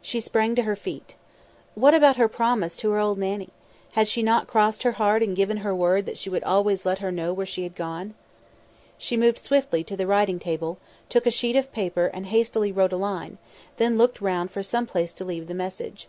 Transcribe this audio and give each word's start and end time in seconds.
She 0.00 0.18
sprang 0.20 0.54
to 0.54 0.62
her 0.62 0.74
feet. 0.74 1.14
What 1.74 1.92
about 1.92 2.16
her 2.16 2.26
promise 2.26 2.78
to 2.78 2.90
her 2.92 2.98
old 2.98 3.18
Nannie? 3.18 3.50
Had 3.92 4.08
she 4.08 4.22
not 4.22 4.46
crossed 4.46 4.82
her 4.82 4.92
heart 4.92 5.22
and 5.22 5.36
given 5.36 5.58
her 5.58 5.74
word 5.74 6.06
that 6.06 6.16
she 6.16 6.30
would 6.30 6.42
always 6.42 6.86
let 6.86 7.00
her 7.00 7.12
know 7.12 7.34
where 7.34 7.44
she 7.44 7.64
had 7.64 7.74
gone? 7.76 8.14
She 8.96 9.14
moved 9.14 9.38
swiftly 9.40 9.84
to 9.84 9.94
the 9.94 10.06
writing 10.06 10.38
table, 10.38 10.78
took 11.10 11.26
a 11.26 11.30
sheet 11.30 11.54
of 11.54 11.70
paper 11.70 12.06
and 12.06 12.28
hastily 12.28 12.72
wrote 12.72 12.92
a 12.94 12.96
line; 12.96 13.36
then 13.76 13.98
looked 13.98 14.22
round 14.22 14.50
for 14.50 14.62
some 14.62 14.86
place 14.86 15.12
to 15.12 15.24
leave 15.26 15.48
the 15.48 15.52
message. 15.54 16.08